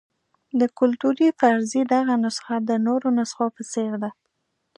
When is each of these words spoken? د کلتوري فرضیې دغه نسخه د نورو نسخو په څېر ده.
د 0.59 0.61
کلتوري 0.79 1.27
فرضیې 1.39 1.81
دغه 1.93 2.13
نسخه 2.23 2.55
د 2.69 2.71
نورو 2.85 3.07
نسخو 3.17 3.45
په 3.55 3.63
څېر 3.71 3.91
ده. 4.03 4.09